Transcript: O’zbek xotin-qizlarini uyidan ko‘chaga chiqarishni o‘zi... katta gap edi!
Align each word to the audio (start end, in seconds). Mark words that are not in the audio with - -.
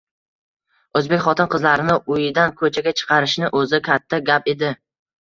O’zbek 1.01 1.21
xotin-qizlarini 1.25 1.99
uyidan 2.15 2.57
ko‘chaga 2.65 2.97
chiqarishni 3.05 3.55
o‘zi... 3.63 3.85
katta 3.93 4.25
gap 4.35 4.55
edi! 4.57 4.79